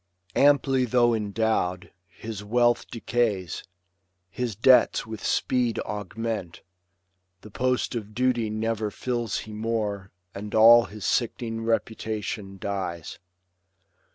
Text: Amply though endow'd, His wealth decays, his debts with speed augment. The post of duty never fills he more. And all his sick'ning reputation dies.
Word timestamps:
Amply 0.35 0.83
though 0.85 1.13
endow'd, 1.13 1.91
His 2.07 2.43
wealth 2.43 2.89
decays, 2.89 3.63
his 4.31 4.55
debts 4.55 5.05
with 5.05 5.23
speed 5.23 5.77
augment. 5.81 6.63
The 7.41 7.51
post 7.51 7.93
of 7.93 8.15
duty 8.15 8.49
never 8.49 8.89
fills 8.89 9.37
he 9.41 9.53
more. 9.53 10.09
And 10.33 10.55
all 10.55 10.85
his 10.85 11.05
sick'ning 11.05 11.63
reputation 11.63 12.57
dies. 12.57 13.19